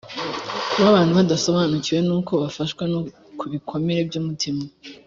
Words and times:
kuba 0.71 0.87
abantu 0.91 1.11
badasobanukiwe 1.19 1.99
n 2.03 2.09
uko 2.17 2.31
bafashwa 2.43 2.83
ku 3.37 3.43
ibikomere 3.49 4.01
by 4.09 4.15
umutima 4.21 4.63